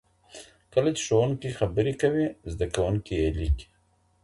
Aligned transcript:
کله 0.73 0.89
چي 0.97 1.01
ښوونکی 1.07 1.49
خبرې 1.59 1.93
کوي 2.01 2.25
زده 2.51 2.65
کوونکی 2.75 3.13
یې 3.21 3.29
لیکي. 3.39 3.67